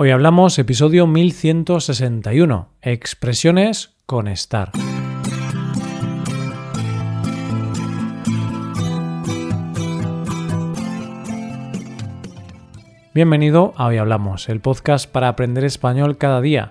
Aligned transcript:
Hoy 0.00 0.10
hablamos 0.10 0.56
episodio 0.60 1.08
1161, 1.08 2.68
expresiones 2.82 3.96
con 4.06 4.28
estar. 4.28 4.70
Bienvenido 13.12 13.74
a 13.76 13.86
Hoy 13.86 13.96
Hablamos, 13.96 14.48
el 14.48 14.60
podcast 14.60 15.10
para 15.10 15.26
aprender 15.26 15.64
español 15.64 16.16
cada 16.16 16.40
día. 16.40 16.70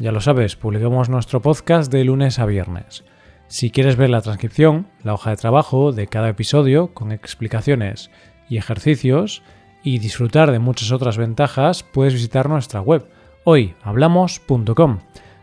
Ya 0.00 0.10
lo 0.10 0.20
sabes, 0.20 0.56
publicamos 0.56 1.08
nuestro 1.08 1.40
podcast 1.40 1.92
de 1.92 2.02
lunes 2.02 2.40
a 2.40 2.46
viernes. 2.46 3.04
Si 3.46 3.70
quieres 3.70 3.94
ver 3.94 4.10
la 4.10 4.20
transcripción, 4.20 4.88
la 5.04 5.14
hoja 5.14 5.30
de 5.30 5.36
trabajo 5.36 5.92
de 5.92 6.08
cada 6.08 6.30
episodio 6.30 6.92
con 6.92 7.12
explicaciones 7.12 8.10
y 8.48 8.56
ejercicios, 8.56 9.44
y 9.84 9.98
disfrutar 9.98 10.50
de 10.50 10.58
muchas 10.58 10.90
otras 10.90 11.18
ventajas, 11.18 11.82
puedes 11.82 12.14
visitar 12.14 12.48
nuestra 12.48 12.80
web 12.80 13.06
hoyhablamos.com. 13.44 14.98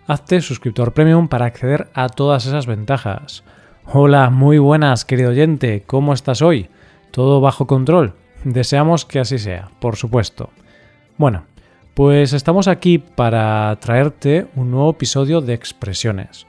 Hazte 0.08 0.42
suscriptor 0.42 0.94
premium 0.94 1.28
para 1.28 1.46
acceder 1.46 1.88
a 1.94 2.10
todas 2.10 2.48
esas 2.48 2.66
ventajas. 2.66 3.44
Hola, 3.86 4.32
muy 4.32 4.58
buenas, 4.58 5.06
querido 5.06 5.30
oyente, 5.30 5.84
¿cómo 5.86 6.14
estás 6.14 6.42
hoy? 6.42 6.68
¿Todo 7.12 7.40
bajo 7.40 7.68
control? 7.68 8.16
Deseamos 8.44 9.06
que 9.06 9.20
así 9.20 9.38
sea, 9.38 9.70
por 9.80 9.96
supuesto. 9.96 10.50
Bueno, 11.18 11.44
pues 11.94 12.34
estamos 12.34 12.68
aquí 12.68 12.98
para 12.98 13.78
traerte 13.80 14.48
un 14.56 14.72
nuevo 14.72 14.90
episodio 14.90 15.42
de 15.42 15.54
expresiones. 15.54 16.48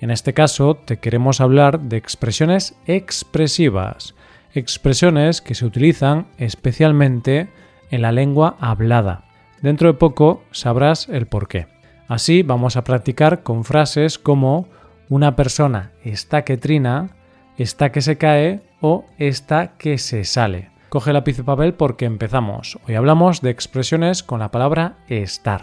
En 0.00 0.12
este 0.12 0.32
caso 0.32 0.74
te 0.74 0.98
queremos 0.98 1.40
hablar 1.40 1.80
de 1.80 1.96
expresiones 1.96 2.76
expresivas 2.86 4.14
expresiones 4.54 5.40
que 5.40 5.54
se 5.54 5.64
utilizan 5.64 6.26
especialmente 6.38 7.48
en 7.90 8.02
la 8.02 8.12
lengua 8.12 8.56
hablada. 8.60 9.24
Dentro 9.60 9.88
de 9.88 9.98
poco 9.98 10.42
sabrás 10.50 11.08
el 11.08 11.26
por 11.26 11.48
qué. 11.48 11.66
Así 12.08 12.42
vamos 12.42 12.76
a 12.76 12.84
practicar 12.84 13.42
con 13.42 13.64
frases 13.64 14.18
como 14.18 14.68
una 15.08 15.36
persona 15.36 15.92
está 16.04 16.42
que 16.42 16.56
trina, 16.56 17.10
está 17.58 17.92
que 17.92 18.00
se 18.02 18.18
cae 18.18 18.62
o 18.80 19.04
está 19.18 19.76
que 19.78 19.98
se 19.98 20.24
sale. 20.24 20.70
Coge 20.88 21.12
lápiz 21.12 21.38
y 21.38 21.42
papel 21.42 21.74
porque 21.74 22.04
empezamos. 22.04 22.78
Hoy 22.86 22.96
hablamos 22.96 23.40
de 23.40 23.50
expresiones 23.50 24.22
con 24.22 24.40
la 24.40 24.50
palabra 24.50 24.96
estar. 25.08 25.62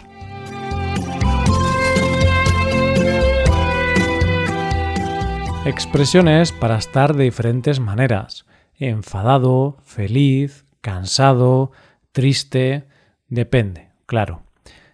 Expresiones 5.64 6.52
para 6.52 6.78
estar 6.78 7.14
de 7.14 7.24
diferentes 7.24 7.78
maneras 7.78 8.46
enfadado, 8.80 9.76
feliz, 9.84 10.64
cansado, 10.80 11.70
triste, 12.12 12.88
depende, 13.28 13.90
claro. 14.06 14.42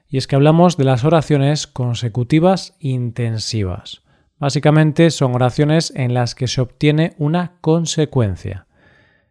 Y 0.09 0.19
es 0.19 0.27
que 0.27 0.37
hablamos 0.37 0.77
de 0.77 0.84
las 0.84 1.05
oraciones 1.05 1.67
consecutivas 1.67 2.77
intensivas. 2.78 4.03
Básicamente 4.39 5.11
son 5.11 5.34
oraciones 5.34 5.93
en 5.97 6.12
las 6.12 6.34
que 6.34 6.47
se 6.47 6.61
obtiene 6.61 7.15
una 7.19 7.55
consecuencia. 7.61 8.67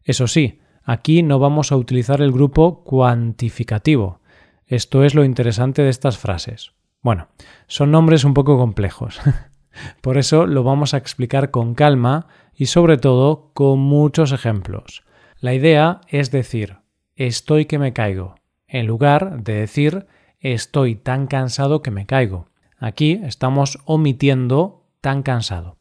Eso 0.03 0.27
sí, 0.27 0.59
aquí 0.83 1.21
no 1.21 1.37
vamos 1.37 1.71
a 1.71 1.77
utilizar 1.77 2.21
el 2.21 2.31
grupo 2.31 2.83
cuantificativo. 2.83 4.21
Esto 4.65 5.03
es 5.03 5.13
lo 5.13 5.23
interesante 5.23 5.83
de 5.83 5.89
estas 5.89 6.17
frases. 6.17 6.71
Bueno, 7.01 7.27
son 7.67 7.91
nombres 7.91 8.23
un 8.23 8.33
poco 8.33 8.57
complejos. 8.57 9.19
Por 10.01 10.17
eso 10.17 10.47
lo 10.47 10.63
vamos 10.63 10.93
a 10.93 10.97
explicar 10.97 11.51
con 11.51 11.75
calma 11.75 12.27
y 12.55 12.67
sobre 12.67 12.97
todo 12.97 13.51
con 13.53 13.79
muchos 13.79 14.31
ejemplos. 14.31 15.03
La 15.39 15.53
idea 15.53 16.01
es 16.07 16.31
decir 16.31 16.77
estoy 17.15 17.65
que 17.65 17.79
me 17.79 17.93
caigo, 17.93 18.35
en 18.67 18.87
lugar 18.87 19.43
de 19.43 19.53
decir 19.53 20.07
estoy 20.39 20.95
tan 20.95 21.27
cansado 21.27 21.81
que 21.81 21.91
me 21.91 22.05
caigo. 22.05 22.49
Aquí 22.77 23.21
estamos 23.23 23.79
omitiendo 23.85 24.83
tan 25.01 25.23
cansado. 25.23 25.77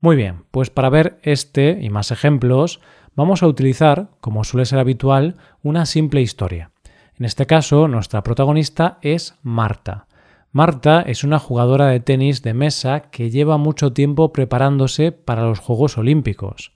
Muy 0.00 0.16
bien, 0.16 0.44
pues 0.50 0.70
para 0.70 0.90
ver 0.90 1.20
este 1.22 1.78
y 1.80 1.88
más 1.90 2.10
ejemplos 2.10 2.80
vamos 3.14 3.42
a 3.42 3.46
utilizar, 3.46 4.08
como 4.20 4.44
suele 4.44 4.66
ser 4.66 4.78
habitual, 4.78 5.36
una 5.62 5.86
simple 5.86 6.20
historia. 6.20 6.72
En 7.14 7.24
este 7.24 7.46
caso, 7.46 7.88
nuestra 7.88 8.22
protagonista 8.22 8.98
es 9.02 9.36
Marta, 9.42 10.06
Marta 10.54 11.00
es 11.00 11.24
una 11.24 11.38
jugadora 11.38 11.86
de 11.86 12.00
tenis 12.00 12.42
de 12.42 12.52
mesa 12.52 13.04
que 13.10 13.30
lleva 13.30 13.56
mucho 13.56 13.94
tiempo 13.94 14.34
preparándose 14.34 15.10
para 15.10 15.44
los 15.44 15.60
Juegos 15.60 15.96
Olímpicos. 15.96 16.74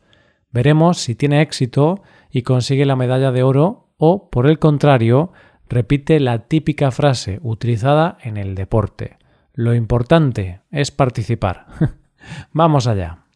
Veremos 0.51 0.97
si 0.97 1.15
tiene 1.15 1.43
éxito 1.43 2.03
y 2.31 2.41
consigue 2.41 2.87
la 2.87 2.97
medalla 2.97 3.33
de 3.33 3.43
oro 3.43 3.91
o, 3.99 4.31
por 4.31 4.47
el 4.47 4.59
contrario, 4.59 5.31
repite 5.69 6.21
la 6.21 6.47
típica 6.49 6.91
frase 6.91 7.39
utilizada 7.43 8.17
en 8.23 8.39
el 8.39 8.55
deporte. 8.55 9.19
Lo 9.53 9.75
importante 9.75 10.63
es 10.71 10.91
participar. 10.91 11.67
Vamos 12.53 12.87
allá. 12.87 13.27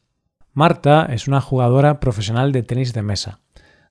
Marta 0.55 1.07
es 1.11 1.29
una 1.29 1.43
jugadora 1.43 2.01
profesional 2.01 2.51
de 2.53 2.63
tenis 2.63 2.95
de 2.95 3.03
mesa. 3.03 3.41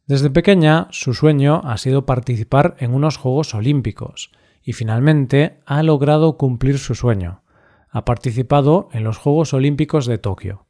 Desde 0.08 0.32
pequeña 0.32 0.88
su 0.90 1.14
sueño 1.14 1.62
ha 1.64 1.78
sido 1.78 2.08
participar 2.08 2.76
en 2.80 2.96
unos 2.96 3.18
Juegos 3.18 3.54
Olímpicos 3.54 4.32
y 4.69 4.74
finalmente 4.74 5.62
ha 5.66 5.81
logrado 5.81 6.38
cumplir 6.38 6.78
su 6.78 6.94
sueño. 6.94 7.41
Ha 7.90 8.06
participado 8.06 8.88
en 8.91 9.03
los 9.03 9.18
Juegos 9.18 9.52
Olímpicos 9.56 10.06
de 10.06 10.19
Tokio. 10.19 10.68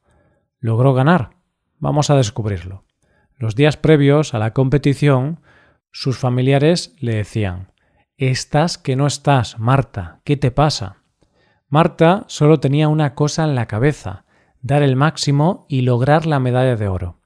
¿Logró 0.61 0.93
ganar? 0.93 1.31
Vamos 1.79 2.09
a 2.09 2.15
descubrirlo. 2.15 2.85
Los 3.35 3.55
días 3.55 3.75
previos 3.75 4.33
a 4.33 4.39
la 4.39 4.53
competición, 4.53 5.41
sus 5.91 6.17
familiares 6.17 6.95
le 7.01 7.15
decían 7.15 7.73
Estás 8.15 8.77
que 8.77 8.95
no 8.95 9.05
estás, 9.05 9.59
Marta, 9.59 10.21
¿qué 10.23 10.37
te 10.37 10.49
pasa? 10.49 11.03
Marta 11.67 12.23
solo 12.27 12.61
tenía 12.61 12.87
una 12.87 13.15
cosa 13.15 13.43
en 13.43 13.53
la 13.53 13.65
cabeza, 13.65 14.23
dar 14.61 14.81
el 14.81 14.95
máximo 14.95 15.65
y 15.67 15.81
lograr 15.81 16.25
la 16.25 16.39
medalla 16.39 16.77
de 16.77 16.87
oro. 16.87 17.19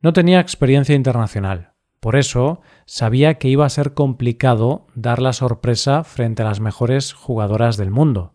No 0.00 0.14
tenía 0.14 0.40
experiencia 0.40 0.94
internacional, 0.94 1.74
por 2.00 2.16
eso 2.16 2.60
sabía 2.84 3.34
que 3.34 3.48
iba 3.48 3.66
a 3.66 3.70
ser 3.70 3.94
complicado 3.94 4.86
dar 4.94 5.20
la 5.20 5.32
sorpresa 5.32 6.04
frente 6.04 6.42
a 6.42 6.46
las 6.46 6.60
mejores 6.60 7.12
jugadoras 7.12 7.76
del 7.76 7.90
mundo. 7.90 8.34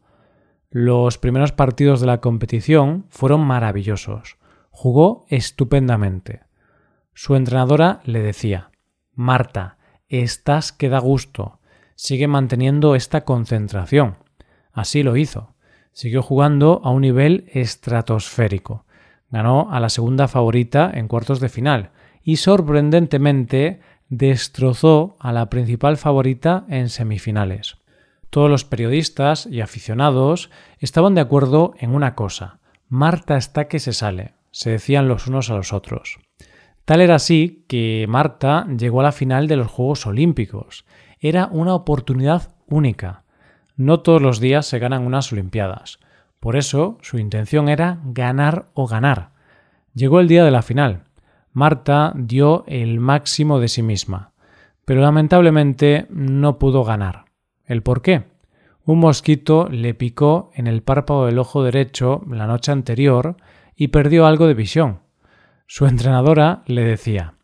Los 0.70 1.18
primeros 1.18 1.52
partidos 1.52 2.00
de 2.02 2.08
la 2.08 2.22
competición 2.22 3.06
fueron 3.10 3.42
maravillosos. 3.42 4.38
Jugó 4.70 5.26
estupendamente. 5.30 6.42
Su 7.14 7.36
entrenadora 7.36 8.02
le 8.06 8.22
decía 8.22 8.72
Marta, 9.14 9.78
estás 10.08 10.72
que 10.72 10.90
da 10.90 11.00
gusto. 11.00 11.60
Sigue 11.96 12.28
manteniendo 12.28 12.96
esta 12.96 13.26
concentración. 13.26 14.18
Así 14.72 15.04
lo 15.04 15.18
hizo. 15.18 15.54
Siguió 15.92 16.24
jugando 16.24 16.82
a 16.84 16.90
un 16.90 17.02
nivel 17.02 17.46
estratosférico. 17.54 18.86
Ganó 19.30 19.68
a 19.72 19.80
la 19.80 19.90
segunda 19.90 20.28
favorita 20.28 20.90
en 20.94 21.08
cuartos 21.08 21.40
de 21.40 21.50
final 21.50 21.92
y 22.24 22.38
sorprendentemente 22.38 23.82
destrozó 24.10 25.16
a 25.20 25.32
la 25.32 25.50
principal 25.50 25.98
favorita 25.98 26.66
en 26.70 26.90
semifinales. 26.90 27.78
Todos 28.30 28.50
los 28.50 28.66
periodistas 28.66 29.46
y 29.46 29.62
aficionados 29.62 30.50
estaban 30.80 31.16
de 31.16 31.22
acuerdo 31.22 31.74
en 31.80 31.94
una 31.94 32.16
cosa. 32.16 32.60
Marta 32.88 33.38
está 33.38 33.68
que 33.68 33.80
se 33.80 33.94
sale, 33.94 34.34
se 34.52 34.72
decían 34.72 35.08
los 35.08 35.28
unos 35.28 35.50
a 35.50 35.56
los 35.56 35.74
otros. 35.74 36.20
Tal 36.86 37.02
era 37.02 37.16
así 37.16 37.66
que 37.68 38.06
Marta 38.10 38.68
llegó 38.68 39.00
a 39.02 39.04
la 39.04 39.12
final 39.12 39.48
de 39.48 39.56
los 39.56 39.68
Juegos 39.68 40.06
Olímpicos. 40.06 40.86
Era 41.20 41.48
una 41.52 41.74
oportunidad 41.76 42.56
única. 42.68 43.24
No 43.76 44.02
todos 44.02 44.22
los 44.22 44.40
días 44.40 44.66
se 44.66 44.80
ganan 44.80 45.06
unas 45.06 45.32
Olimpiadas. 45.32 46.00
Por 46.40 46.56
eso 46.56 46.98
su 47.02 47.18
intención 47.18 47.70
era 47.70 48.00
ganar 48.04 48.66
o 48.74 48.88
ganar. 48.88 49.30
Llegó 49.94 50.20
el 50.20 50.28
día 50.28 50.44
de 50.44 50.52
la 50.52 50.64
final. 50.64 51.04
Marta 51.54 52.14
dio 52.16 52.64
el 52.68 53.00
máximo 53.00 53.60
de 53.60 53.68
sí 53.68 53.84
misma, 53.84 54.32
pero 54.86 55.02
lamentablemente 55.02 56.08
no 56.10 56.60
pudo 56.60 56.84
ganar. 56.84 57.26
¿El 57.66 57.84
por 57.84 58.02
qué? 58.02 58.24
Un 58.86 59.00
mosquito 59.00 59.68
le 59.70 59.94
picó 59.94 60.52
en 60.56 60.68
el 60.68 60.82
párpado 60.82 61.26
del 61.26 61.40
ojo 61.40 61.64
derecho 61.64 62.22
la 62.28 62.48
noche 62.48 62.72
anterior 62.72 63.38
y 63.76 63.90
perdió 63.90 64.26
algo 64.26 64.48
de 64.48 64.54
visión. 64.54 65.02
Su 65.68 65.86
entrenadora 65.86 66.64
le 66.66 66.84
decía 66.84 67.36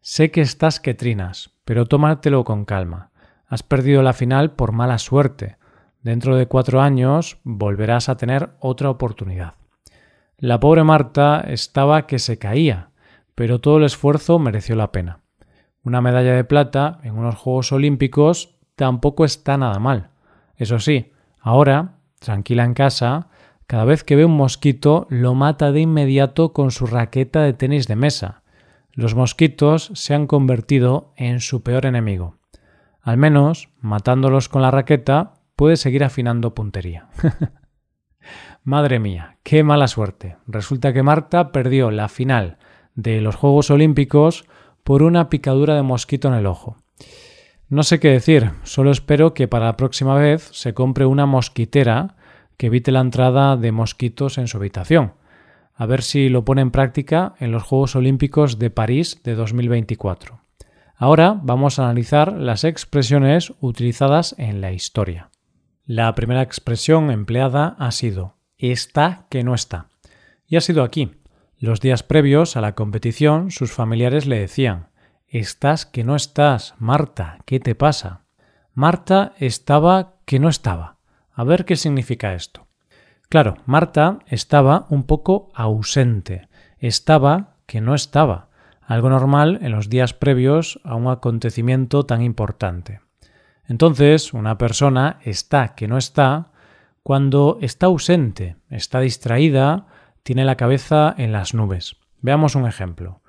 Sé 0.00 0.30
que 0.30 0.40
estás 0.40 0.80
que 0.80 0.94
trinas, 0.94 1.50
pero 1.64 1.86
tómatelo 1.86 2.44
con 2.44 2.64
calma. 2.64 3.10
Has 3.46 3.62
perdido 3.62 4.02
la 4.02 4.12
final 4.12 4.52
por 4.52 4.72
mala 4.72 4.98
suerte. 4.98 5.56
Dentro 6.02 6.36
de 6.36 6.46
cuatro 6.46 6.80
años 6.80 7.38
volverás 7.44 8.08
a 8.08 8.16
tener 8.16 8.50
otra 8.60 8.90
oportunidad. 8.90 9.54
La 10.38 10.58
pobre 10.58 10.84
Marta 10.84 11.40
estaba 11.40 12.06
que 12.06 12.18
se 12.18 12.38
caía, 12.38 12.89
pero 13.40 13.58
todo 13.58 13.78
el 13.78 13.84
esfuerzo 13.84 14.38
mereció 14.38 14.76
la 14.76 14.92
pena. 14.92 15.20
Una 15.82 16.02
medalla 16.02 16.34
de 16.34 16.44
plata 16.44 17.00
en 17.04 17.16
unos 17.16 17.36
Juegos 17.36 17.72
Olímpicos 17.72 18.58
tampoco 18.76 19.24
está 19.24 19.56
nada 19.56 19.78
mal. 19.78 20.10
Eso 20.56 20.78
sí, 20.78 21.12
ahora, 21.40 21.94
tranquila 22.18 22.64
en 22.64 22.74
casa, 22.74 23.28
cada 23.66 23.86
vez 23.86 24.04
que 24.04 24.14
ve 24.14 24.26
un 24.26 24.36
mosquito 24.36 25.06
lo 25.08 25.34
mata 25.34 25.72
de 25.72 25.80
inmediato 25.80 26.52
con 26.52 26.70
su 26.70 26.84
raqueta 26.84 27.40
de 27.40 27.54
tenis 27.54 27.88
de 27.88 27.96
mesa. 27.96 28.42
Los 28.92 29.14
mosquitos 29.14 29.90
se 29.94 30.12
han 30.12 30.26
convertido 30.26 31.14
en 31.16 31.40
su 31.40 31.62
peor 31.62 31.86
enemigo. 31.86 32.36
Al 33.00 33.16
menos, 33.16 33.70
matándolos 33.80 34.50
con 34.50 34.60
la 34.60 34.70
raqueta, 34.70 35.36
puedes 35.56 35.80
seguir 35.80 36.04
afinando 36.04 36.54
puntería. 36.54 37.08
Madre 38.64 38.98
mía, 38.98 39.38
qué 39.42 39.64
mala 39.64 39.88
suerte. 39.88 40.36
Resulta 40.46 40.92
que 40.92 41.02
Marta 41.02 41.52
perdió 41.52 41.90
la 41.90 42.10
final 42.10 42.58
de 43.02 43.20
los 43.20 43.36
Juegos 43.36 43.70
Olímpicos 43.70 44.44
por 44.84 45.02
una 45.02 45.28
picadura 45.28 45.74
de 45.74 45.82
mosquito 45.82 46.28
en 46.28 46.34
el 46.34 46.46
ojo. 46.46 46.76
No 47.68 47.82
sé 47.82 48.00
qué 48.00 48.08
decir, 48.08 48.50
solo 48.64 48.90
espero 48.90 49.34
que 49.34 49.48
para 49.48 49.66
la 49.66 49.76
próxima 49.76 50.14
vez 50.14 50.48
se 50.52 50.74
compre 50.74 51.06
una 51.06 51.26
mosquitera 51.26 52.16
que 52.56 52.66
evite 52.66 52.92
la 52.92 53.00
entrada 53.00 53.56
de 53.56 53.72
mosquitos 53.72 54.38
en 54.38 54.48
su 54.48 54.56
habitación. 54.56 55.14
A 55.74 55.86
ver 55.86 56.02
si 56.02 56.28
lo 56.28 56.44
pone 56.44 56.62
en 56.62 56.70
práctica 56.70 57.34
en 57.38 57.52
los 57.52 57.62
Juegos 57.62 57.96
Olímpicos 57.96 58.58
de 58.58 58.70
París 58.70 59.20
de 59.24 59.34
2024. 59.34 60.40
Ahora 60.96 61.38
vamos 61.42 61.78
a 61.78 61.84
analizar 61.84 62.32
las 62.32 62.64
expresiones 62.64 63.54
utilizadas 63.60 64.34
en 64.36 64.60
la 64.60 64.72
historia. 64.72 65.30
La 65.86 66.14
primera 66.14 66.42
expresión 66.42 67.10
empleada 67.10 67.76
ha 67.78 67.90
sido 67.92 68.34
está 68.68 69.26
que 69.30 69.42
no 69.42 69.54
está. 69.54 69.88
Y 70.46 70.56
ha 70.56 70.60
sido 70.60 70.82
aquí. 70.82 71.10
Los 71.62 71.82
días 71.82 72.02
previos 72.02 72.56
a 72.56 72.62
la 72.62 72.74
competición 72.74 73.50
sus 73.50 73.70
familiares 73.70 74.24
le 74.24 74.40
decían 74.40 74.88
Estás 75.28 75.84
que 75.84 76.04
no 76.04 76.16
estás, 76.16 76.74
Marta, 76.78 77.36
¿qué 77.44 77.60
te 77.60 77.74
pasa? 77.74 78.22
Marta 78.72 79.34
estaba 79.38 80.14
que 80.24 80.38
no 80.38 80.48
estaba. 80.48 80.96
A 81.34 81.44
ver 81.44 81.66
qué 81.66 81.76
significa 81.76 82.32
esto. 82.32 82.66
Claro, 83.28 83.56
Marta 83.66 84.20
estaba 84.26 84.86
un 84.88 85.04
poco 85.04 85.50
ausente, 85.54 86.48
estaba 86.78 87.56
que 87.66 87.82
no 87.82 87.94
estaba, 87.94 88.48
algo 88.80 89.10
normal 89.10 89.58
en 89.60 89.72
los 89.72 89.90
días 89.90 90.14
previos 90.14 90.80
a 90.82 90.94
un 90.94 91.08
acontecimiento 91.08 92.06
tan 92.06 92.22
importante. 92.22 93.02
Entonces, 93.68 94.32
una 94.32 94.56
persona 94.56 95.18
está 95.24 95.74
que 95.74 95.88
no 95.88 95.98
está 95.98 96.52
cuando 97.02 97.58
está 97.60 97.84
ausente, 97.84 98.56
está 98.70 99.00
distraída, 99.00 99.86
tiene 100.22 100.44
la 100.44 100.56
cabeza 100.56 101.14
en 101.16 101.32
las 101.32 101.54
nubes. 101.54 101.96
Veamos 102.20 102.54
un 102.54 102.66
ejemplo. 102.66 103.22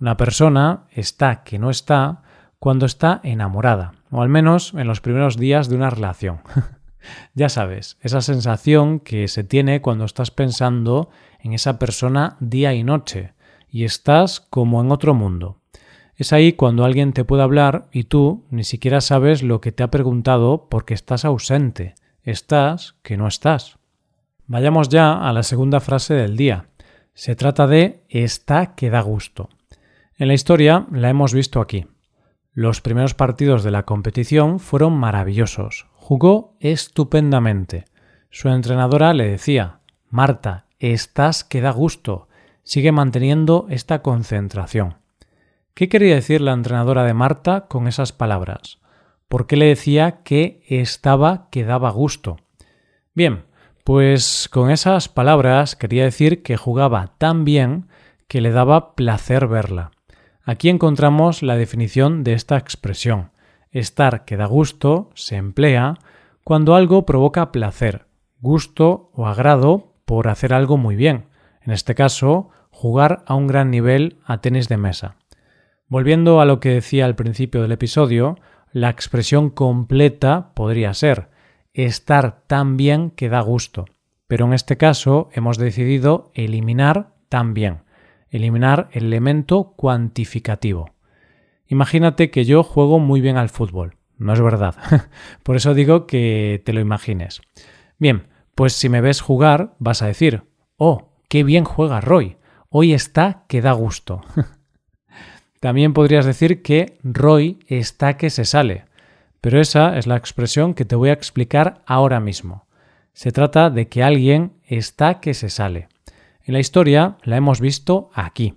Una 0.00 0.16
persona 0.16 0.84
está 0.90 1.44
que 1.44 1.58
no 1.58 1.70
está 1.70 2.22
cuando 2.58 2.86
está 2.86 3.20
enamorada, 3.22 3.92
o 4.10 4.22
al 4.22 4.28
menos 4.28 4.72
en 4.74 4.86
los 4.86 5.00
primeros 5.00 5.36
días 5.36 5.68
de 5.68 5.76
una 5.76 5.90
relación. 5.90 6.40
ya 7.34 7.48
sabes, 7.48 7.98
esa 8.00 8.20
sensación 8.20 9.00
que 9.00 9.28
se 9.28 9.44
tiene 9.44 9.82
cuando 9.82 10.04
estás 10.04 10.30
pensando 10.30 11.10
en 11.40 11.52
esa 11.52 11.78
persona 11.78 12.36
día 12.40 12.74
y 12.74 12.82
noche, 12.82 13.34
y 13.68 13.84
estás 13.84 14.40
como 14.40 14.80
en 14.80 14.92
otro 14.92 15.14
mundo. 15.14 15.60
Es 16.16 16.32
ahí 16.32 16.52
cuando 16.52 16.84
alguien 16.84 17.12
te 17.12 17.24
puede 17.24 17.42
hablar 17.42 17.88
y 17.92 18.04
tú 18.04 18.44
ni 18.50 18.62
siquiera 18.64 19.00
sabes 19.00 19.42
lo 19.42 19.60
que 19.60 19.72
te 19.72 19.82
ha 19.82 19.90
preguntado 19.90 20.68
porque 20.68 20.94
estás 20.94 21.24
ausente, 21.24 21.96
estás 22.22 22.94
que 23.02 23.16
no 23.16 23.26
estás. 23.26 23.78
Vayamos 24.46 24.90
ya 24.90 25.26
a 25.26 25.32
la 25.32 25.42
segunda 25.42 25.80
frase 25.80 26.14
del 26.14 26.36
día. 26.36 26.66
Se 27.14 27.34
trata 27.34 27.66
de 27.66 28.04
está 28.08 28.74
que 28.74 28.90
da 28.90 29.00
gusto. 29.00 29.48
En 30.18 30.28
la 30.28 30.34
historia 30.34 30.86
la 30.92 31.08
hemos 31.08 31.32
visto 31.32 31.60
aquí. 31.60 31.86
Los 32.52 32.80
primeros 32.80 33.14
partidos 33.14 33.64
de 33.64 33.70
la 33.70 33.84
competición 33.84 34.60
fueron 34.60 34.92
maravillosos. 34.92 35.86
Jugó 35.94 36.56
estupendamente. 36.60 37.86
Su 38.30 38.48
entrenadora 38.48 39.14
le 39.14 39.28
decía 39.28 39.80
Marta, 40.10 40.66
estás 40.78 41.42
que 41.42 41.60
da 41.60 41.70
gusto. 41.70 42.28
Sigue 42.62 42.92
manteniendo 42.92 43.66
esta 43.70 44.02
concentración. 44.02 44.96
¿Qué 45.72 45.88
quería 45.88 46.14
decir 46.14 46.40
la 46.40 46.52
entrenadora 46.52 47.04
de 47.04 47.14
Marta 47.14 47.66
con 47.66 47.88
esas 47.88 48.12
palabras? 48.12 48.78
¿Por 49.28 49.46
qué 49.46 49.56
le 49.56 49.66
decía 49.66 50.22
que 50.22 50.62
estaba 50.68 51.48
que 51.50 51.64
daba 51.64 51.90
gusto? 51.90 52.36
Bien, 53.14 53.46
pues 53.84 54.48
con 54.50 54.70
esas 54.70 55.10
palabras 55.10 55.76
quería 55.76 56.04
decir 56.04 56.42
que 56.42 56.56
jugaba 56.56 57.12
tan 57.18 57.44
bien 57.44 57.88
que 58.28 58.40
le 58.40 58.50
daba 58.50 58.94
placer 58.94 59.46
verla. 59.46 59.90
Aquí 60.42 60.70
encontramos 60.70 61.42
la 61.42 61.56
definición 61.56 62.24
de 62.24 62.32
esta 62.32 62.56
expresión. 62.56 63.30
Estar 63.70 64.24
que 64.24 64.38
da 64.38 64.46
gusto 64.46 65.10
se 65.14 65.36
emplea 65.36 65.98
cuando 66.44 66.74
algo 66.74 67.04
provoca 67.04 67.52
placer, 67.52 68.06
gusto 68.40 69.10
o 69.12 69.26
agrado 69.26 69.92
por 70.06 70.28
hacer 70.28 70.54
algo 70.54 70.78
muy 70.78 70.96
bien. 70.96 71.26
En 71.60 71.72
este 71.72 71.94
caso, 71.94 72.48
jugar 72.70 73.22
a 73.26 73.34
un 73.34 73.46
gran 73.46 73.70
nivel 73.70 74.18
a 74.24 74.40
tenis 74.40 74.68
de 74.68 74.78
mesa. 74.78 75.16
Volviendo 75.88 76.40
a 76.40 76.46
lo 76.46 76.58
que 76.58 76.70
decía 76.70 77.04
al 77.04 77.16
principio 77.16 77.60
del 77.60 77.72
episodio, 77.72 78.38
la 78.72 78.88
expresión 78.88 79.50
completa 79.50 80.52
podría 80.54 80.94
ser 80.94 81.33
estar 81.74 82.42
tan 82.46 82.78
bien 82.78 83.10
que 83.10 83.28
da 83.28 83.40
gusto. 83.40 83.84
Pero 84.26 84.46
en 84.46 84.54
este 84.54 84.78
caso 84.78 85.28
hemos 85.32 85.58
decidido 85.58 86.30
eliminar 86.34 87.12
tan 87.28 87.52
bien 87.52 87.84
eliminar 88.34 88.88
el 88.90 89.04
elemento 89.04 89.74
cuantificativo. 89.76 90.90
Imagínate 91.68 92.32
que 92.32 92.44
yo 92.44 92.64
juego 92.64 92.98
muy 92.98 93.20
bien 93.20 93.36
al 93.36 93.48
fútbol. 93.48 93.96
No 94.18 94.32
es 94.32 94.40
verdad. 94.40 94.74
Por 95.44 95.54
eso 95.54 95.72
digo 95.72 96.08
que 96.08 96.60
te 96.64 96.72
lo 96.72 96.80
imagines. 96.80 97.42
Bien, 97.96 98.26
pues 98.56 98.72
si 98.72 98.88
me 98.88 99.00
ves 99.00 99.20
jugar, 99.20 99.76
vas 99.78 100.02
a 100.02 100.08
decir, 100.08 100.42
oh, 100.76 101.12
qué 101.28 101.44
bien 101.44 101.64
juega 101.64 102.00
Roy. 102.00 102.36
Hoy 102.70 102.92
está 102.92 103.44
que 103.46 103.60
da 103.60 103.70
gusto. 103.70 104.22
También 105.60 105.92
podrías 105.92 106.26
decir 106.26 106.60
que 106.60 106.98
Roy 107.04 107.60
está 107.68 108.16
que 108.16 108.30
se 108.30 108.44
sale. 108.44 108.84
Pero 109.44 109.60
esa 109.60 109.98
es 109.98 110.06
la 110.06 110.16
expresión 110.16 110.72
que 110.72 110.86
te 110.86 110.96
voy 110.96 111.10
a 111.10 111.12
explicar 111.12 111.82
ahora 111.84 112.18
mismo. 112.18 112.64
Se 113.12 113.30
trata 113.30 113.68
de 113.68 113.88
que 113.88 114.02
alguien 114.02 114.54
está 114.64 115.20
que 115.20 115.34
se 115.34 115.50
sale. 115.50 115.88
En 116.44 116.54
la 116.54 116.60
historia 116.60 117.18
la 117.24 117.36
hemos 117.36 117.60
visto 117.60 118.08
aquí. 118.14 118.54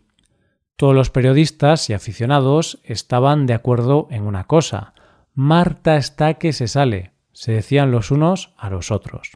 Todos 0.78 0.96
los 0.96 1.10
periodistas 1.10 1.90
y 1.90 1.94
aficionados 1.94 2.80
estaban 2.86 3.48
de 3.48 3.54
acuerdo 3.54 4.08
en 4.12 4.24
una 4.24 4.46
cosa. 4.46 4.94
Marta 5.34 5.98
está 5.98 6.36
que 6.36 6.54
se 6.54 6.70
sale, 6.70 7.12
se 7.34 7.52
decían 7.52 7.92
los 7.92 8.10
unos 8.10 8.54
a 8.56 8.70
los 8.70 8.90
otros. 8.90 9.32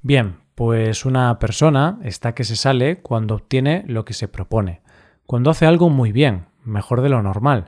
Bien, 0.00 0.40
pues 0.56 1.04
una 1.04 1.38
persona 1.38 2.00
está 2.02 2.34
que 2.34 2.42
se 2.42 2.56
sale 2.56 3.02
cuando 3.02 3.36
obtiene 3.36 3.84
lo 3.86 4.04
que 4.04 4.14
se 4.14 4.26
propone, 4.26 4.82
cuando 5.26 5.50
hace 5.50 5.64
algo 5.64 5.90
muy 5.90 6.10
bien, 6.10 6.46
mejor 6.64 7.02
de 7.02 7.08
lo 7.08 7.22
normal. 7.22 7.66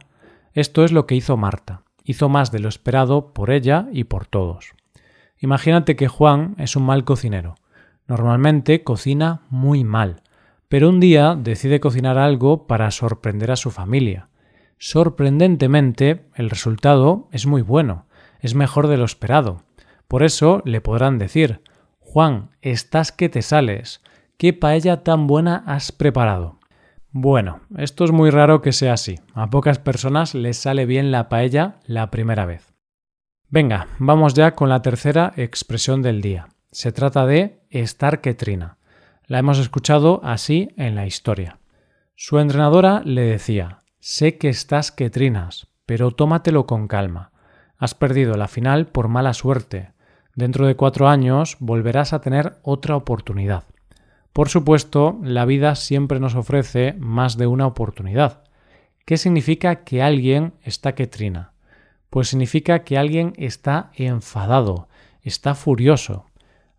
Esto 0.52 0.84
es 0.84 0.90
lo 0.90 1.06
que 1.06 1.14
hizo 1.14 1.36
Marta. 1.36 1.83
Hizo 2.04 2.28
más 2.28 2.52
de 2.52 2.60
lo 2.60 2.68
esperado 2.68 3.32
por 3.32 3.50
ella 3.50 3.88
y 3.92 4.04
por 4.04 4.26
todos. 4.26 4.74
Imagínate 5.40 5.96
que 5.96 6.08
Juan 6.08 6.54
es 6.58 6.76
un 6.76 6.84
mal 6.84 7.04
cocinero. 7.04 7.56
Normalmente 8.06 8.84
cocina 8.84 9.42
muy 9.48 9.84
mal, 9.84 10.22
pero 10.68 10.90
un 10.90 11.00
día 11.00 11.34
decide 11.34 11.80
cocinar 11.80 12.18
algo 12.18 12.66
para 12.66 12.90
sorprender 12.90 13.50
a 13.50 13.56
su 13.56 13.70
familia. 13.70 14.28
Sorprendentemente, 14.78 16.26
el 16.34 16.50
resultado 16.50 17.28
es 17.32 17.46
muy 17.46 17.62
bueno, 17.62 18.06
es 18.40 18.54
mejor 18.54 18.88
de 18.88 18.98
lo 18.98 19.04
esperado. 19.04 19.62
Por 20.08 20.22
eso 20.22 20.62
le 20.64 20.80
podrán 20.80 21.18
decir 21.18 21.62
Juan, 22.00 22.50
estás 22.60 23.12
que 23.12 23.28
te 23.28 23.42
sales. 23.42 24.02
¿Qué 24.36 24.52
paella 24.52 25.02
tan 25.02 25.26
buena 25.26 25.64
has 25.66 25.90
preparado? 25.90 26.58
Bueno, 27.16 27.60
esto 27.78 28.02
es 28.02 28.10
muy 28.10 28.30
raro 28.30 28.60
que 28.60 28.72
sea 28.72 28.94
así. 28.94 29.20
A 29.34 29.48
pocas 29.48 29.78
personas 29.78 30.34
les 30.34 30.56
sale 30.56 30.84
bien 30.84 31.12
la 31.12 31.28
paella 31.28 31.76
la 31.86 32.10
primera 32.10 32.44
vez. 32.44 32.74
Venga, 33.48 33.86
vamos 34.00 34.34
ya 34.34 34.56
con 34.56 34.68
la 34.68 34.82
tercera 34.82 35.32
expresión 35.36 36.02
del 36.02 36.20
día. 36.20 36.48
Se 36.72 36.90
trata 36.90 37.24
de 37.24 37.60
estar 37.70 38.20
que 38.20 38.34
trina. 38.34 38.78
La 39.28 39.38
hemos 39.38 39.60
escuchado 39.60 40.20
así 40.24 40.70
en 40.76 40.96
la 40.96 41.06
historia. 41.06 41.60
Su 42.16 42.40
entrenadora 42.40 43.00
le 43.04 43.22
decía 43.22 43.78
Sé 44.00 44.36
que 44.36 44.48
estás 44.48 44.90
que 44.90 45.08
trinas, 45.08 45.68
pero 45.86 46.10
tómatelo 46.10 46.66
con 46.66 46.88
calma. 46.88 47.30
Has 47.78 47.94
perdido 47.94 48.36
la 48.36 48.48
final 48.48 48.88
por 48.88 49.06
mala 49.06 49.34
suerte. 49.34 49.92
Dentro 50.34 50.66
de 50.66 50.74
cuatro 50.74 51.06
años 51.06 51.58
volverás 51.60 52.12
a 52.12 52.20
tener 52.20 52.58
otra 52.64 52.96
oportunidad. 52.96 53.62
Por 54.34 54.50
supuesto, 54.50 55.18
la 55.22 55.46
vida 55.46 55.74
siempre 55.76 56.20
nos 56.20 56.34
ofrece 56.34 56.94
más 56.98 57.38
de 57.38 57.46
una 57.46 57.66
oportunidad. 57.66 58.44
¿Qué 59.06 59.16
significa 59.16 59.84
que 59.84 60.02
alguien 60.02 60.52
está 60.62 60.94
que 60.94 61.06
trina? 61.06 61.54
Pues 62.10 62.28
significa 62.28 62.84
que 62.84 62.98
alguien 62.98 63.32
está 63.38 63.90
enfadado, 63.96 64.88
está 65.22 65.54
furioso, 65.54 66.26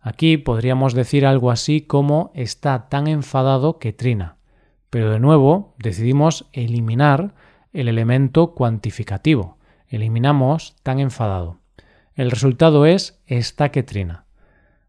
Aquí 0.06 0.36
podríamos 0.36 0.94
decir 0.94 1.26
algo 1.26 1.50
así 1.50 1.80
como 1.80 2.30
está 2.32 2.88
tan 2.88 3.08
enfadado 3.08 3.80
que 3.80 3.92
trina. 3.92 4.36
Pero 4.88 5.10
de 5.10 5.18
nuevo 5.18 5.74
decidimos 5.78 6.46
eliminar 6.52 7.34
el 7.72 7.88
elemento 7.88 8.54
cuantificativo. 8.54 9.58
Eliminamos 9.88 10.76
tan 10.84 11.00
enfadado. 11.00 11.58
El 12.14 12.30
resultado 12.30 12.86
es 12.86 13.20
está 13.26 13.72
que 13.72 13.82
trina. 13.82 14.25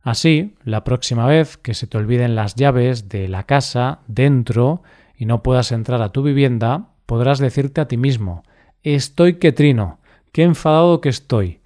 Así, 0.08 0.56
la 0.64 0.86
próxima 0.86 1.26
vez 1.26 1.58
que 1.58 1.74
se 1.74 1.86
te 1.86 1.98
olviden 1.98 2.34
las 2.34 2.56
llaves 2.56 3.10
de 3.10 3.28
la 3.28 3.44
casa 3.44 4.00
dentro 4.08 4.82
y 5.18 5.26
no 5.26 5.44
puedas 5.44 5.74
entrar 5.74 6.02
a 6.02 6.14
tu 6.14 6.24
vivienda, 6.24 6.92
podrás 7.06 7.40
decirte 7.40 7.82
a 7.82 7.90
ti 7.90 7.98
mismo 7.98 8.44
estoy 8.84 9.34
que 9.34 9.52
trino, 9.52 10.00
qué 10.32 10.44
enfadado 10.44 11.02
que 11.02 11.10
estoy, 11.10 11.60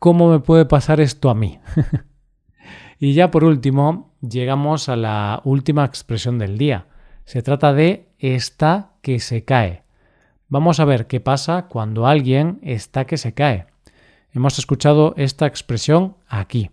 ¿cómo 0.00 0.28
me 0.28 0.40
puede 0.40 0.64
pasar 0.64 1.00
esto 1.00 1.30
a 1.30 1.36
mí? 1.36 1.60
y 2.98 3.14
ya 3.14 3.30
por 3.30 3.44
último, 3.44 4.16
llegamos 4.20 4.88
a 4.88 4.96
la 4.96 5.40
última 5.44 5.84
expresión 5.84 6.40
del 6.40 6.58
día. 6.58 6.86
Se 7.24 7.40
trata 7.40 7.72
de 7.72 8.08
está 8.18 8.94
que 9.00 9.20
se 9.20 9.44
cae. 9.44 9.84
Vamos 10.48 10.80
a 10.80 10.84
ver 10.86 11.06
qué 11.06 11.20
pasa 11.20 11.68
cuando 11.68 12.08
alguien 12.08 12.58
está 12.62 13.04
que 13.04 13.16
se 13.16 13.32
cae. 13.32 13.66
Hemos 14.32 14.58
escuchado 14.58 15.14
esta 15.16 15.46
expresión 15.46 16.16
aquí. 16.26 16.72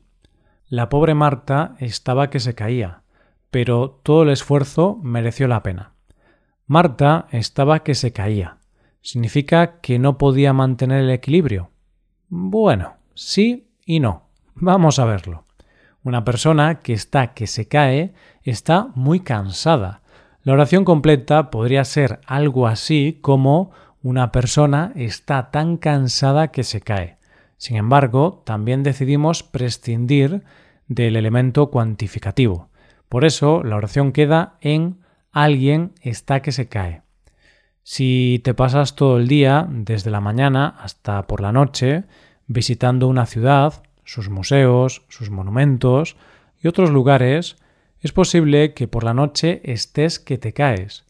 La 0.73 0.89
pobre 0.89 1.13
Marta 1.13 1.75
estaba 1.77 2.31
que 2.31 2.39
se 2.39 2.55
caía, 2.55 3.03
pero 3.51 3.91
todo 4.01 4.23
el 4.23 4.29
esfuerzo 4.29 4.99
mereció 5.03 5.47
la 5.47 5.61
pena. 5.61 5.91
Marta 6.65 7.27
estaba 7.29 7.83
que 7.83 7.93
se 7.93 8.11
caía. 8.11 8.57
¿Significa 8.99 9.81
que 9.81 9.99
no 9.99 10.17
podía 10.17 10.51
mantener 10.51 11.03
el 11.03 11.11
equilibrio? 11.11 11.69
Bueno, 12.27 12.95
sí 13.13 13.67
y 13.85 13.99
no. 13.99 14.23
Vamos 14.55 14.97
a 14.97 15.05
verlo. 15.05 15.45
Una 16.01 16.25
persona 16.25 16.79
que 16.79 16.93
está 16.93 17.35
que 17.35 17.45
se 17.45 17.67
cae 17.67 18.15
está 18.41 18.87
muy 18.95 19.19
cansada. 19.19 20.01
La 20.41 20.53
oración 20.53 20.85
completa 20.85 21.51
podría 21.51 21.85
ser 21.85 22.19
algo 22.25 22.65
así 22.65 23.19
como 23.21 23.69
una 24.01 24.31
persona 24.31 24.91
está 24.95 25.51
tan 25.51 25.77
cansada 25.77 26.47
que 26.47 26.63
se 26.63 26.81
cae. 26.81 27.17
Sin 27.57 27.77
embargo, 27.77 28.41
también 28.43 28.81
decidimos 28.81 29.43
prescindir 29.43 30.43
del 30.93 31.15
elemento 31.15 31.69
cuantificativo. 31.69 32.69
Por 33.09 33.25
eso 33.25 33.63
la 33.63 33.75
oración 33.75 34.11
queda 34.11 34.57
en 34.61 34.99
alguien 35.31 35.93
está 36.01 36.41
que 36.41 36.51
se 36.51 36.67
cae. 36.67 37.01
Si 37.83 38.39
te 38.43 38.53
pasas 38.53 38.95
todo 38.95 39.17
el 39.17 39.27
día, 39.27 39.67
desde 39.69 40.11
la 40.11 40.21
mañana 40.21 40.75
hasta 40.79 41.27
por 41.27 41.41
la 41.41 41.51
noche, 41.51 42.05
visitando 42.47 43.07
una 43.07 43.25
ciudad, 43.25 43.83
sus 44.05 44.29
museos, 44.29 45.03
sus 45.09 45.29
monumentos 45.29 46.15
y 46.61 46.67
otros 46.67 46.91
lugares, 46.91 47.57
es 47.99 48.11
posible 48.11 48.73
que 48.73 48.87
por 48.87 49.03
la 49.03 49.13
noche 49.13 49.61
estés 49.63 50.19
que 50.19 50.37
te 50.37 50.53
caes. 50.53 51.05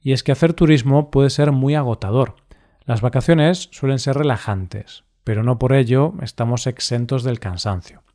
Y 0.00 0.12
es 0.12 0.22
que 0.22 0.32
hacer 0.32 0.52
turismo 0.52 1.10
puede 1.10 1.30
ser 1.30 1.52
muy 1.52 1.74
agotador. 1.74 2.36
Las 2.84 3.00
vacaciones 3.00 3.68
suelen 3.72 3.98
ser 3.98 4.16
relajantes, 4.16 5.04
pero 5.24 5.42
no 5.42 5.58
por 5.58 5.72
ello 5.72 6.14
estamos 6.22 6.66
exentos 6.66 7.24
del 7.24 7.40
cansancio. 7.40 8.05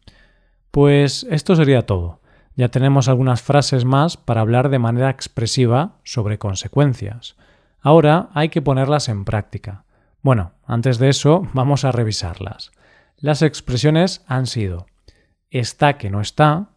Pues 0.71 1.25
esto 1.29 1.55
sería 1.55 1.85
todo. 1.85 2.21
Ya 2.55 2.69
tenemos 2.69 3.07
algunas 3.07 3.41
frases 3.41 3.85
más 3.85 4.17
para 4.17 4.41
hablar 4.41 4.69
de 4.69 4.79
manera 4.79 5.09
expresiva 5.09 5.97
sobre 6.03 6.37
consecuencias. 6.37 7.35
Ahora 7.81 8.29
hay 8.33 8.49
que 8.49 8.61
ponerlas 8.61 9.09
en 9.09 9.25
práctica. 9.25 9.83
Bueno, 10.21 10.53
antes 10.65 10.97
de 10.97 11.09
eso 11.09 11.47
vamos 11.53 11.85
a 11.85 11.91
revisarlas. 11.91 12.71
Las 13.17 13.41
expresiones 13.41 14.23
han 14.27 14.47
sido 14.47 14.87
está 15.51 15.97
que 15.97 16.09
no 16.09 16.21
está, 16.21 16.69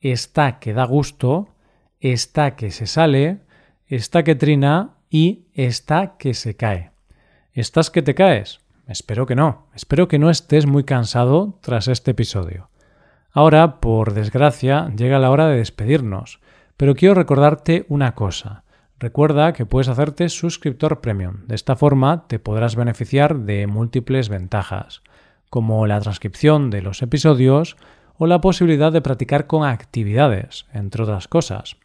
está 0.00 0.60
que 0.60 0.72
da 0.72 0.84
gusto, 0.84 1.48
está 1.98 2.56
que 2.56 2.70
se 2.70 2.86
sale, 2.86 3.40
está 3.86 4.22
que 4.22 4.36
trina 4.36 4.94
y 5.10 5.48
está 5.52 6.16
que 6.16 6.32
se 6.32 6.56
cae. 6.56 6.92
¿Estás 7.52 7.90
que 7.90 8.02
te 8.02 8.14
caes? 8.14 8.60
Espero 8.86 9.26
que 9.26 9.34
no. 9.34 9.66
Espero 9.74 10.08
que 10.08 10.18
no 10.18 10.30
estés 10.30 10.66
muy 10.66 10.84
cansado 10.84 11.58
tras 11.60 11.88
este 11.88 12.12
episodio. 12.12 12.69
Ahora, 13.32 13.80
por 13.80 14.14
desgracia, 14.14 14.90
llega 14.96 15.18
la 15.18 15.30
hora 15.30 15.46
de 15.46 15.58
despedirnos, 15.58 16.40
pero 16.76 16.94
quiero 16.94 17.14
recordarte 17.14 17.86
una 17.88 18.14
cosa. 18.14 18.64
Recuerda 18.98 19.52
que 19.52 19.66
puedes 19.66 19.88
hacerte 19.88 20.28
suscriptor 20.28 21.00
premium. 21.00 21.46
De 21.46 21.54
esta 21.54 21.76
forma 21.76 22.26
te 22.26 22.38
podrás 22.38 22.76
beneficiar 22.76 23.38
de 23.40 23.66
múltiples 23.66 24.28
ventajas 24.28 25.02
como 25.48 25.86
la 25.86 26.00
transcripción 26.00 26.70
de 26.70 26.82
los 26.82 27.02
episodios 27.02 27.76
o 28.16 28.26
la 28.26 28.40
posibilidad 28.40 28.92
de 28.92 29.02
practicar 29.02 29.46
con 29.46 29.66
actividades, 29.66 30.66
entre 30.72 31.02
otras 31.02 31.28
cosas. 31.28 31.76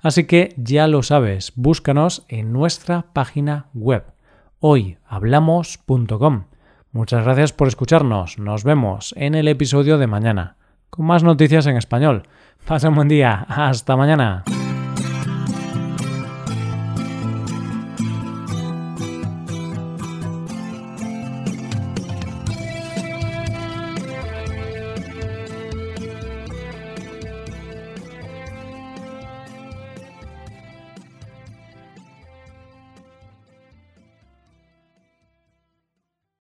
Así 0.00 0.24
que 0.24 0.54
ya 0.56 0.86
lo 0.86 1.02
sabes, 1.02 1.52
búscanos 1.56 2.24
en 2.28 2.52
nuestra 2.52 3.06
página 3.12 3.66
web 3.74 4.04
hoyhablamos.com. 4.60 6.44
Muchas 6.92 7.24
gracias 7.24 7.52
por 7.52 7.68
escucharnos. 7.68 8.38
Nos 8.38 8.64
vemos 8.64 9.14
en 9.16 9.34
el 9.34 9.48
episodio 9.48 9.98
de 9.98 10.06
mañana, 10.06 10.56
con 10.90 11.06
más 11.06 11.22
noticias 11.22 11.66
en 11.66 11.76
español. 11.76 12.24
Pasa 12.66 12.88
un 12.88 12.94
buen 12.94 13.08
día. 13.08 13.46
Hasta 13.48 13.96
mañana. 13.96 14.44